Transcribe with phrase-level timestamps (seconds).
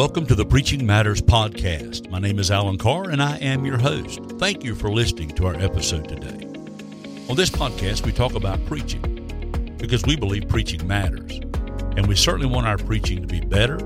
[0.00, 2.08] Welcome to the Preaching Matters podcast.
[2.08, 4.20] My name is Alan Carr and I am your host.
[4.38, 6.46] Thank you for listening to our episode today.
[7.28, 11.38] On this podcast, we talk about preaching because we believe preaching matters.
[11.98, 13.76] And we certainly want our preaching to be better.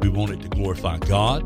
[0.00, 1.42] We want it to glorify God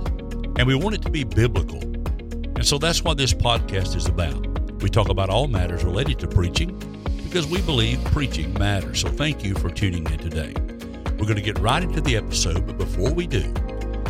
[0.58, 1.80] and we want it to be biblical.
[1.80, 4.61] And so that's what this podcast is about.
[4.82, 6.76] We talk about all matters related to preaching
[7.22, 9.00] because we believe preaching matters.
[9.00, 10.52] So thank you for tuning in today.
[11.12, 13.54] We're going to get right into the episode, but before we do,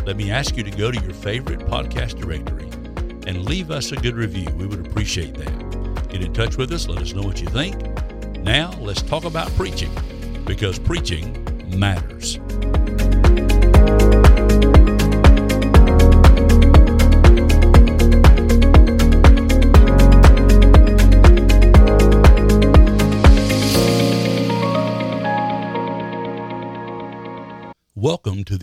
[0.05, 2.67] let me ask you to go to your favorite podcast directory
[3.27, 4.47] and leave us a good review.
[4.55, 6.09] We would appreciate that.
[6.09, 7.75] Get in touch with us, let us know what you think.
[8.39, 9.91] Now, let's talk about preaching
[10.43, 11.45] because preaching
[11.77, 12.39] matters.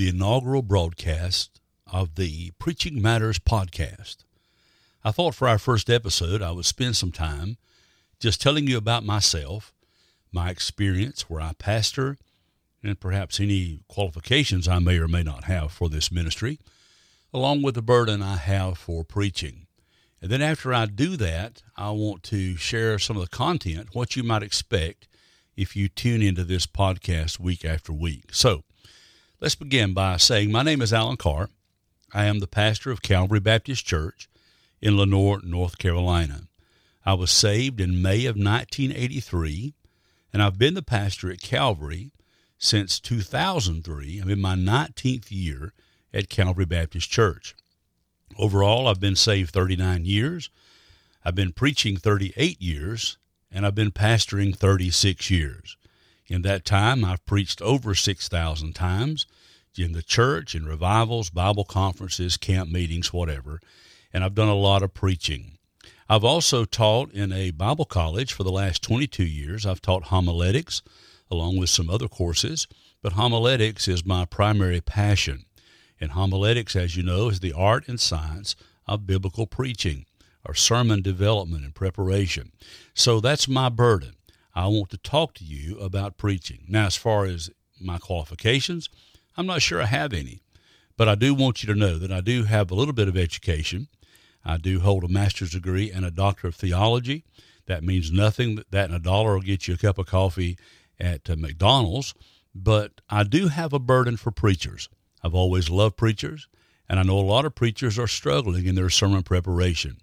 [0.00, 4.24] The inaugural broadcast of the Preaching Matters podcast.
[5.04, 7.58] I thought for our first episode I would spend some time
[8.18, 9.74] just telling you about myself,
[10.32, 12.16] my experience where I pastor,
[12.82, 16.58] and perhaps any qualifications I may or may not have for this ministry,
[17.34, 19.66] along with the burden I have for preaching.
[20.22, 24.16] And then after I do that, I want to share some of the content, what
[24.16, 25.08] you might expect
[25.58, 28.30] if you tune into this podcast week after week.
[28.32, 28.64] So,
[29.42, 31.48] Let's begin by saying my name is Alan Carr.
[32.12, 34.28] I am the pastor of Calvary Baptist Church
[34.82, 36.42] in Lenoir, North Carolina.
[37.06, 39.72] I was saved in May of 1983,
[40.34, 42.12] and I've been the pastor at Calvary
[42.58, 44.18] since 2003.
[44.18, 45.72] I'm in my 19th year
[46.12, 47.54] at Calvary Baptist Church.
[48.36, 50.50] Overall, I've been saved 39 years.
[51.24, 53.16] I've been preaching 38 years,
[53.50, 55.78] and I've been pastoring 36 years.
[56.30, 59.26] In that time, I've preached over 6,000 times
[59.76, 63.60] in the church, in revivals, Bible conferences, camp meetings, whatever,
[64.12, 65.58] and I've done a lot of preaching.
[66.08, 69.66] I've also taught in a Bible college for the last 22 years.
[69.66, 70.82] I've taught homiletics
[71.32, 72.68] along with some other courses,
[73.02, 75.46] but homiletics is my primary passion.
[76.00, 78.54] And homiletics, as you know, is the art and science
[78.86, 80.06] of biblical preaching
[80.44, 82.52] or sermon development and preparation.
[82.94, 84.14] So that's my burden.
[84.54, 86.64] I want to talk to you about preaching.
[86.68, 87.50] Now, as far as
[87.80, 88.88] my qualifications,
[89.36, 90.42] I'm not sure I have any,
[90.96, 93.16] but I do want you to know that I do have a little bit of
[93.16, 93.88] education.
[94.44, 97.24] I do hold a master's degree and a doctor of theology.
[97.66, 98.62] That means nothing.
[98.70, 100.58] That a dollar will get you a cup of coffee
[100.98, 102.14] at uh, McDonald's.
[102.54, 104.88] But I do have a burden for preachers.
[105.22, 106.48] I've always loved preachers,
[106.88, 109.98] and I know a lot of preachers are struggling in their sermon preparation.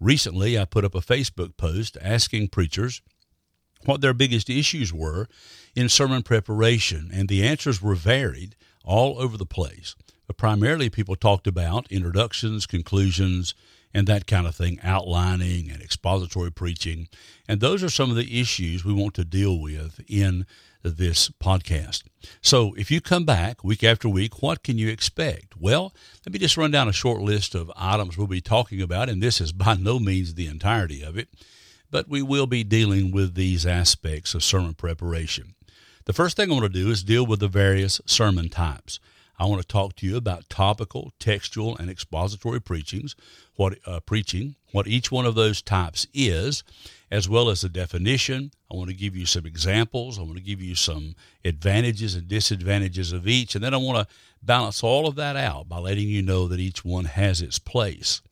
[0.00, 3.02] Recently, I put up a Facebook post asking preachers
[3.84, 5.28] what their biggest issues were
[5.74, 9.94] in sermon preparation, and the answers were varied all over the place.
[10.26, 13.54] But primarily, people talked about introductions, conclusions,
[13.94, 17.08] and that kind of thing, outlining and expository preaching.
[17.46, 20.46] And those are some of the issues we want to deal with in
[20.82, 22.04] this podcast.
[22.40, 25.56] So, if you come back week after week, what can you expect?
[25.56, 25.94] Well,
[26.24, 29.22] let me just run down a short list of items we'll be talking about, and
[29.22, 31.28] this is by no means the entirety of it
[31.92, 35.54] but we will be dealing with these aspects of sermon preparation.
[36.06, 38.98] The first thing I want to do is deal with the various sermon types.
[39.38, 43.14] I want to talk to you about topical, textual, and expository preachings,
[43.54, 46.64] what uh, preaching, what each one of those types is,
[47.10, 48.52] as well as the definition.
[48.70, 50.18] I want to give you some examples.
[50.18, 51.14] I want to give you some
[51.44, 55.68] advantages and disadvantages of each, and then I want to balance all of that out
[55.68, 58.22] by letting you know that each one has its place.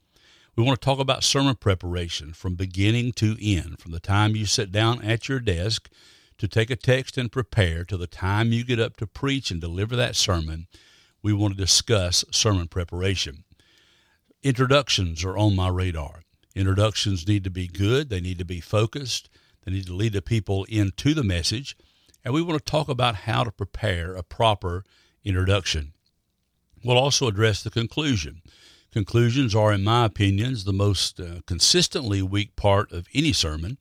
[0.60, 4.44] We want to talk about sermon preparation from beginning to end, from the time you
[4.44, 5.88] sit down at your desk
[6.36, 9.58] to take a text and prepare to the time you get up to preach and
[9.58, 10.66] deliver that sermon.
[11.22, 13.44] We want to discuss sermon preparation.
[14.42, 16.24] Introductions are on my radar.
[16.54, 19.30] Introductions need to be good, they need to be focused,
[19.64, 21.74] they need to lead the people into the message,
[22.22, 24.84] and we want to talk about how to prepare a proper
[25.24, 25.94] introduction.
[26.84, 28.42] We'll also address the conclusion.
[28.92, 33.78] Conclusions are, in my opinions, the most uh, consistently weak part of any sermon,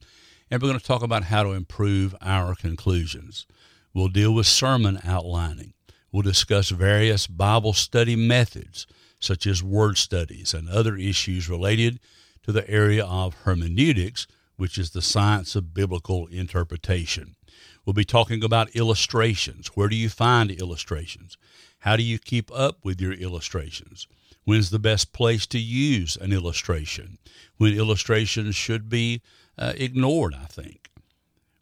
[0.51, 3.47] and we're going to talk about how to improve our conclusions.
[3.91, 5.73] We'll deal with sermon outlining.
[6.11, 8.85] We'll discuss various Bible study methods,
[9.19, 11.99] such as word studies and other issues related
[12.43, 14.27] to the area of hermeneutics,
[14.57, 17.35] which is the science of biblical interpretation.
[17.83, 19.69] We'll be talking about illustrations.
[19.69, 21.35] Where do you find illustrations?
[21.79, 24.07] How do you keep up with your illustrations?
[24.45, 27.17] When's the best place to use an illustration?
[27.57, 29.21] When illustrations should be
[29.57, 30.89] uh, ignored, I think.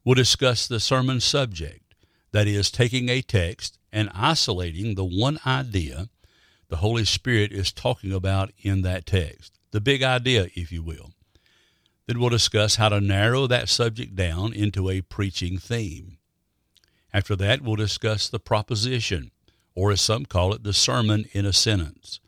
[0.04, 1.96] We'll discuss the sermon subject,
[2.32, 6.10] that is, taking a text and isolating the one idea
[6.70, 11.12] the Holy Spirit is talking about in that text, the big idea, if you will.
[12.06, 16.18] Then we'll discuss how to narrow that subject down into a preaching theme.
[17.14, 19.32] After that, we'll discuss the proposition,
[19.76, 22.20] or as some call it, the sermon in a sentence.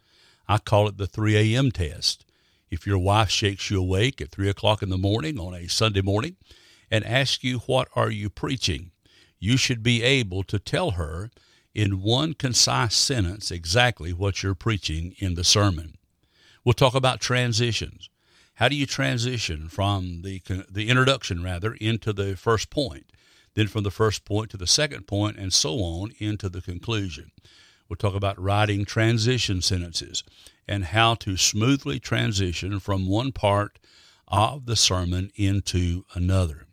[0.49, 1.71] I call it the 3 a.m.
[1.71, 2.25] test.
[2.69, 6.01] If your wife shakes you awake at 3 o'clock in the morning on a Sunday
[6.01, 6.35] morning
[6.91, 8.91] and asks you, What are you preaching?
[9.39, 11.31] you should be able to tell her
[11.73, 15.97] in one concise sentence exactly what you're preaching in the sermon.
[16.63, 18.09] We'll talk about transitions.
[18.55, 23.05] How do you transition from the, the introduction, rather, into the first point,
[23.53, 27.31] then from the first point to the second point, and so on into the conclusion?
[27.89, 30.23] We'll talk about writing transition sentences
[30.67, 33.79] and how to smoothly transition from one part
[34.27, 36.67] of the sermon into another.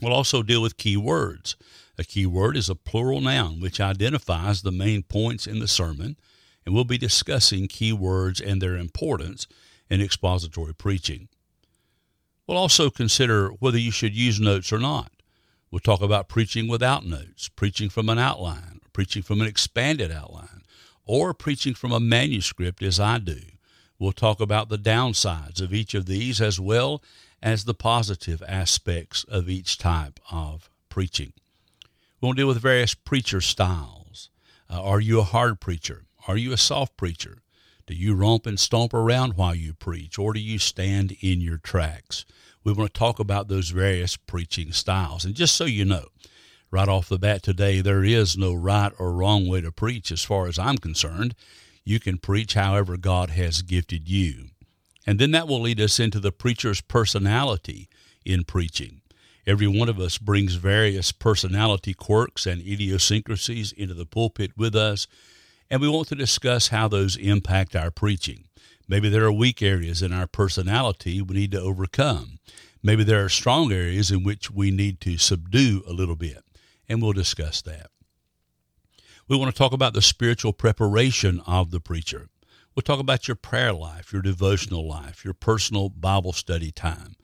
[0.00, 1.54] We'll also deal with key words.
[1.96, 6.16] A key word is a plural noun which identifies the main points in the sermon,
[6.66, 9.46] and we'll be discussing key words and their importance
[9.88, 11.28] in expository preaching.
[12.46, 15.12] We'll also consider whether you should use notes or not.
[15.70, 20.62] We'll talk about preaching without notes, preaching from an outline, preaching from an expanded outline,
[21.04, 23.42] or preaching from a manuscript as I do.
[23.98, 27.02] We'll talk about the downsides of each of these as well
[27.42, 31.34] as the positive aspects of each type of preaching.
[32.22, 34.30] We'll deal with various preacher styles.
[34.70, 36.06] Uh, are you a hard preacher?
[36.26, 37.42] Are you a soft preacher?
[37.86, 41.58] Do you romp and stomp around while you preach, or do you stand in your
[41.58, 42.24] tracks?
[42.64, 45.26] We want to talk about those various preaching styles.
[45.26, 46.06] And just so you know,
[46.70, 50.24] right off the bat today, there is no right or wrong way to preach as
[50.24, 51.34] far as I'm concerned.
[51.84, 54.46] You can preach however God has gifted you.
[55.06, 57.88] And then that will lead us into the preacher's personality
[58.24, 59.02] in preaching.
[59.46, 65.06] Every one of us brings various personality quirks and idiosyncrasies into the pulpit with us,
[65.70, 68.48] and we want to discuss how those impact our preaching.
[68.88, 72.38] Maybe there are weak areas in our personality we need to overcome.
[72.82, 76.44] Maybe there are strong areas in which we need to subdue a little bit,
[76.88, 77.90] and we'll discuss that.
[79.28, 82.28] We want to talk about the spiritual preparation of the preacher.
[82.74, 87.16] We'll talk about your prayer life, your devotional life, your personal Bible study time.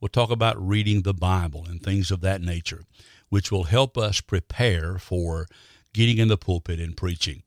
[0.00, 2.84] We'll talk about reading the Bible and things of that nature,
[3.28, 5.46] which will help us prepare for
[5.92, 7.42] getting in the pulpit and preaching.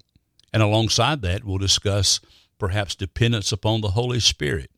[0.51, 2.19] And alongside that, we'll discuss
[2.59, 4.69] perhaps dependence upon the Holy Spirit.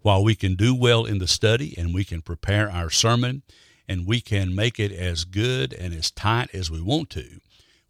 [0.00, 3.42] While we can do well in the study and we can prepare our sermon
[3.90, 7.40] and we can make it as good and as tight as we want to,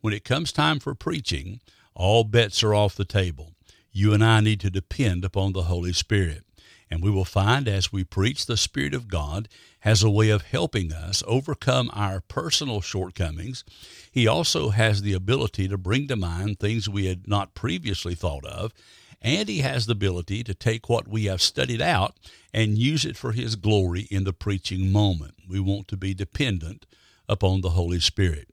[0.01, 1.61] when it comes time for preaching,
[1.95, 3.53] all bets are off the table.
[3.93, 6.45] You and I need to depend upon the Holy Spirit.
[6.91, 9.47] And we will find as we preach, the Spirit of God
[9.81, 13.63] has a way of helping us overcome our personal shortcomings.
[14.11, 18.47] He also has the ability to bring to mind things we had not previously thought
[18.47, 18.73] of.
[19.23, 22.17] And He has the ability to take what we have studied out
[22.55, 25.35] and use it for His glory in the preaching moment.
[25.49, 26.87] We want to be dependent
[27.29, 28.49] upon the Holy Spirit.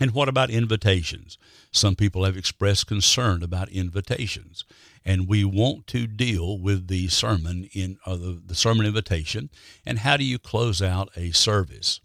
[0.00, 1.36] And what about invitations?
[1.70, 4.64] Some people have expressed concern about invitations,
[5.04, 9.50] and we want to deal with the sermon in uh, the, the sermon invitation
[9.84, 12.00] and how do you close out a service.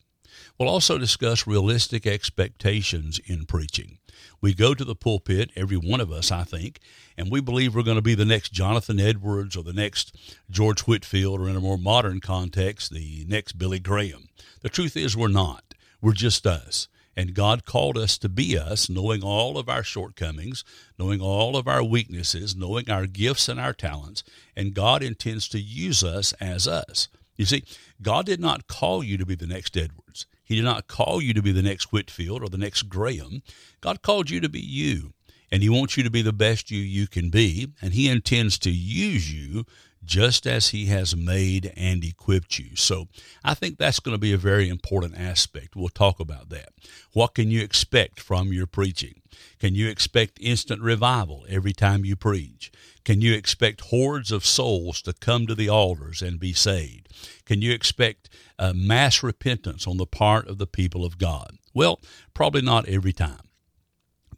[0.58, 3.98] We'll also discuss realistic expectations in preaching.
[4.42, 6.80] We go to the pulpit, every one of us, I think,
[7.18, 10.16] and we believe we're going to be the next Jonathan Edwards or the next
[10.50, 14.30] George Whitefield, or in a more modern context, the next Billy Graham.
[14.62, 15.74] The truth is, we're not.
[16.02, 16.88] We're just us.
[17.18, 20.64] And God called us to be us, knowing all of our shortcomings,
[21.00, 24.24] knowing all of our weaknesses, knowing our gifts and our talents.
[24.56, 27.08] And God intends to use us as us.
[27.38, 27.64] You see,
[28.02, 30.28] God did not call you to be the next Edwards.
[30.46, 33.42] He did not call you to be the next Whitefield or the next Graham.
[33.82, 35.14] God called you to be you.
[35.52, 37.70] And He wants you to be the best you you can be.
[37.82, 39.66] And He intends to use you
[40.06, 42.76] just as he has made and equipped you.
[42.76, 43.08] So
[43.44, 45.76] I think that's going to be a very important aspect.
[45.76, 46.70] We'll talk about that.
[47.14, 49.22] What can you expect from your preaching?
[49.60, 52.72] Can you expect instant revival every time you preach?
[53.04, 57.10] Can you expect hordes of souls to come to the altars and be saved?
[57.46, 61.58] Can you expect uh, mass repentance on the part of the people of God?
[61.74, 62.00] Well,
[62.34, 63.50] probably not every time.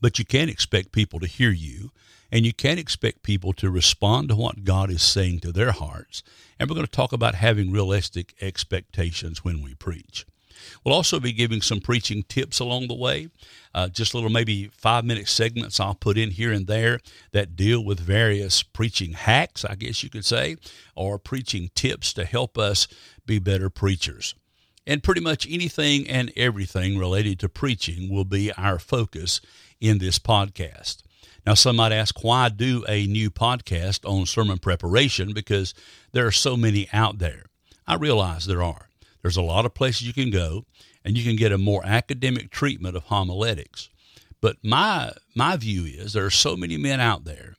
[0.01, 1.91] But you can't expect people to hear you
[2.31, 6.23] and you can't expect people to respond to what God is saying to their hearts.
[6.59, 10.25] And we're going to talk about having realistic expectations when we preach.
[10.83, 13.29] We'll also be giving some preaching tips along the way.
[13.73, 16.99] Uh, just little maybe five minute segments I'll put in here and there
[17.31, 20.57] that deal with various preaching hacks, I guess you could say,
[20.95, 22.87] or preaching tips to help us
[23.25, 24.33] be better preachers.
[24.87, 29.41] And pretty much anything and everything related to preaching will be our focus
[29.81, 31.03] in this podcast.
[31.45, 35.33] Now, some might ask, why do a new podcast on sermon preparation?
[35.33, 35.73] Because
[36.13, 37.47] there are so many out there.
[37.85, 38.87] I realize there are.
[39.21, 40.63] There's a lot of places you can go,
[41.03, 43.89] and you can get a more academic treatment of homiletics.
[44.39, 47.55] But my my view is there are so many men out there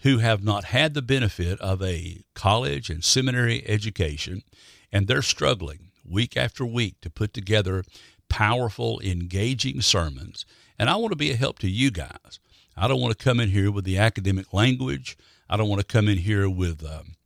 [0.00, 4.42] who have not had the benefit of a college and seminary education,
[4.90, 7.84] and they're struggling week after week to put together
[8.28, 10.46] powerful, engaging sermons.
[10.78, 12.40] And I want to be a help to you guys.
[12.76, 15.16] I don't want to come in here with the academic language.
[15.48, 17.16] I don't want to come in here with um,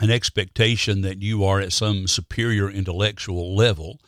[0.00, 4.00] an expectation that you are at some superior intellectual level.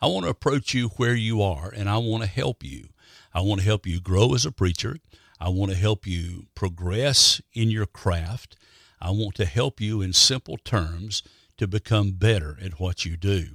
[0.00, 2.90] I want to approach you where you are and I want to help you.
[3.32, 4.98] I want to help you grow as a preacher.
[5.40, 8.56] I want to help you progress in your craft.
[9.00, 11.22] I want to help you in simple terms
[11.58, 13.48] to become better at what you do.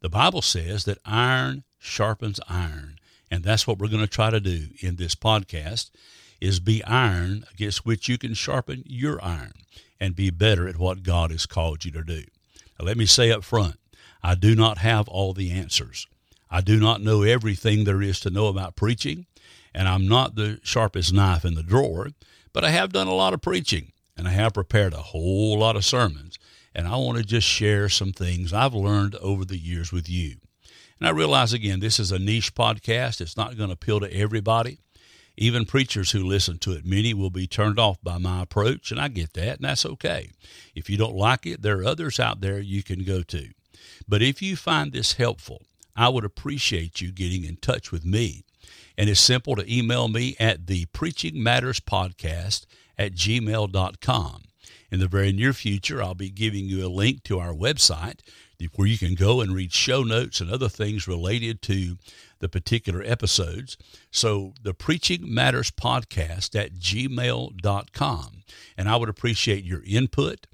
[0.00, 2.98] The Bible says that iron sharpens iron,
[3.30, 5.90] and that's what we're going to try to do in this podcast
[6.40, 9.52] is be iron against which you can sharpen your iron
[9.98, 12.24] and be better at what God has called you to do.
[12.78, 13.76] Now, let me say up front
[14.22, 16.06] I do not have all the answers.
[16.50, 19.26] I do not know everything there is to know about preaching,
[19.74, 22.10] and I'm not the sharpest knife in the drawer,
[22.52, 25.76] but I have done a lot of preaching and I have prepared a whole lot
[25.76, 26.38] of sermons,
[26.74, 30.36] and I want to just share some things I've learned over the years with you.
[30.98, 33.20] And I realize again, this is a niche podcast.
[33.20, 34.78] It's not going to appeal to everybody
[35.36, 36.86] even preachers who listen to it.
[36.86, 40.30] Many will be turned off by my approach, and I get that, and that's okay.
[40.74, 43.48] If you don't like it, there are others out there you can go to.
[44.06, 45.62] But if you find this helpful,
[45.96, 48.44] I would appreciate you getting in touch with me.
[48.96, 52.66] And it's simple to email me at the Preaching Matters Podcast
[52.96, 54.42] at gmail.com.
[54.90, 58.20] In the very near future, I'll be giving you a link to our website
[58.76, 61.96] where you can go and read show notes and other things related to
[62.38, 63.76] the particular episodes.
[64.10, 68.42] So the Preaching Matters Podcast at gmail.com.
[68.76, 70.46] And I would appreciate your input,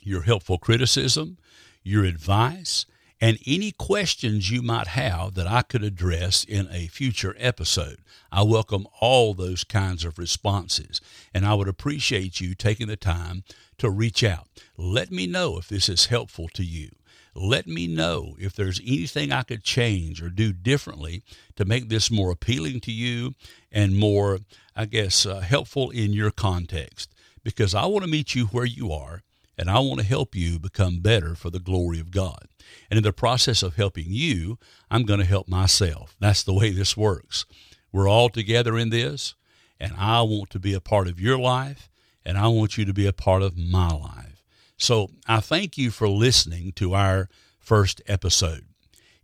[0.00, 1.38] your helpful criticism,
[1.82, 2.86] your advice,
[3.22, 7.98] and any questions you might have that I could address in a future episode.
[8.32, 11.00] I welcome all those kinds of responses,
[11.32, 13.44] and I would appreciate you taking the time
[13.78, 14.48] to reach out.
[14.76, 16.90] Let me know if this is helpful to you.
[17.32, 21.22] Let me know if there's anything I could change or do differently
[21.54, 23.34] to make this more appealing to you
[23.70, 24.40] and more,
[24.74, 27.14] I guess, uh, helpful in your context.
[27.44, 29.22] Because I want to meet you where you are
[29.56, 32.48] and I want to help you become better for the glory of God.
[32.90, 34.58] And in the process of helping you,
[34.90, 36.16] I'm going to help myself.
[36.20, 37.46] That's the way this works.
[37.92, 39.34] We're all together in this,
[39.78, 41.90] and I want to be a part of your life,
[42.24, 44.42] and I want you to be a part of my life.
[44.76, 47.28] So I thank you for listening to our
[47.58, 48.66] first episode.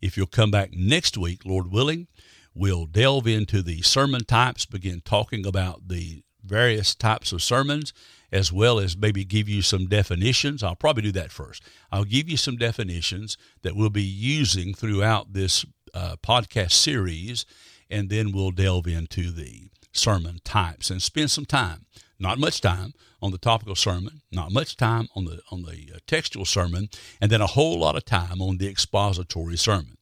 [0.01, 2.07] If you'll come back next week, Lord willing,
[2.55, 7.93] we'll delve into the sermon types, begin talking about the various types of sermons,
[8.31, 10.63] as well as maybe give you some definitions.
[10.63, 11.63] I'll probably do that first.
[11.91, 17.47] I'll give you some definitions that we'll be using throughout this uh, podcast series,
[17.91, 21.87] and then we'll delve into the sermon types and spend some time,
[22.19, 25.99] not much time, on the topical sermon, not much time on the on the uh,
[26.07, 26.89] textual sermon,
[27.21, 29.97] and then a whole lot of time on the expository sermon.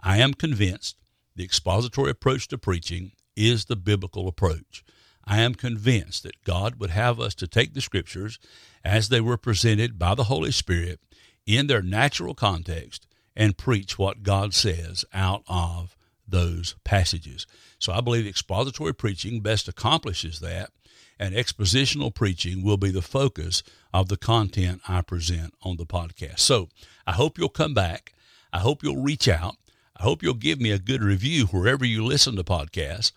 [0.00, 0.96] I am convinced
[1.36, 4.84] the expository approach to preaching is the biblical approach.
[5.24, 8.38] I am convinced that God would have us to take the scriptures
[8.84, 11.00] as they were presented by the Holy Spirit
[11.46, 17.46] in their natural context and preach what God says out of those passages.
[17.78, 20.70] So I believe expository preaching best accomplishes that
[21.18, 23.62] and expositional preaching will be the focus
[23.92, 26.40] of the content I present on the podcast.
[26.40, 26.68] So
[27.06, 28.14] I hope you'll come back.
[28.52, 29.56] I hope you'll reach out.
[29.96, 33.12] I hope you'll give me a good review wherever you listen to podcasts.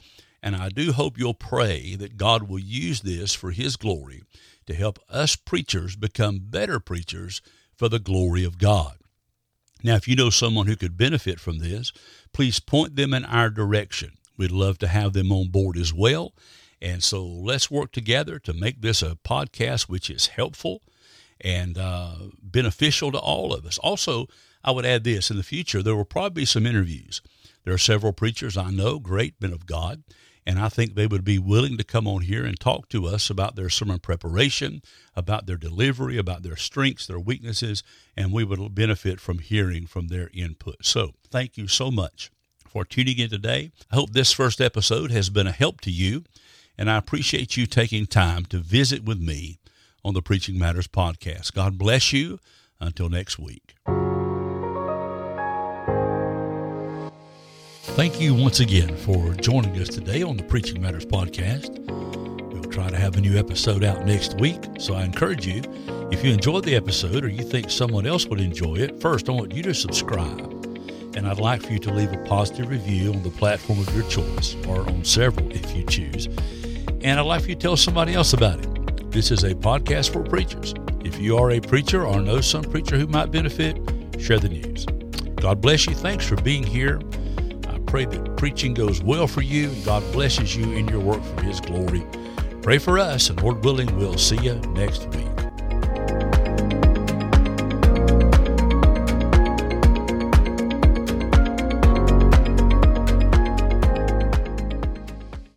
[0.46, 4.22] And I do hope you'll pray that God will use this for His glory
[4.68, 7.42] to help us preachers become better preachers
[7.76, 8.98] for the glory of God.
[9.84, 11.92] Now, if you know someone who could benefit from this,
[12.32, 14.20] please point them in our direction.
[14.38, 16.36] We'd love to have them on board as well.
[16.80, 20.84] And so let's work together to make this a podcast which is helpful
[21.42, 23.80] and uh, beneficial to all of us.
[23.80, 24.28] Also,
[24.64, 27.24] I would add this in the future, there will probably be some interviews.
[27.64, 30.04] There are several preachers I know, great men of God,
[30.46, 33.30] And I think they would be willing to come on here and talk to us
[33.30, 34.84] about their sermon preparation,
[35.16, 37.82] about their delivery, about their strengths, their weaknesses,
[38.16, 40.86] and we would benefit from hearing from their input.
[40.86, 42.30] So thank you so much
[42.68, 43.72] for tuning in today.
[43.92, 46.24] I hope this first episode has been a help to you,
[46.78, 49.58] and I appreciate you taking time to visit with me
[50.04, 51.54] on the Preaching Matters podcast.
[51.54, 52.40] God bless you.
[52.82, 53.76] Until next week.
[57.96, 61.80] Thank you once again for joining us today on the Preaching Matters podcast.
[62.52, 65.62] We'll try to have a new episode out next week, so I encourage you,
[66.12, 69.32] if you enjoyed the episode or you think someone else would enjoy it, first I
[69.32, 70.42] want you to subscribe.
[71.16, 74.06] And I'd like for you to leave a positive review on the platform of your
[74.10, 76.26] choice, or on several if you choose.
[77.02, 79.10] And I'd like for you to tell somebody else about it.
[79.10, 80.74] This is a podcast for preachers.
[81.06, 83.78] If you are a preacher or know some preacher who might benefit,
[84.20, 84.86] share the news.
[85.38, 85.96] God bless you.
[85.96, 87.00] Thanks for being here
[87.96, 91.42] pray that preaching goes well for you and God blesses you in your work for
[91.44, 92.06] His glory.
[92.62, 95.25] Pray for us, and Lord willing, we'll see you next week.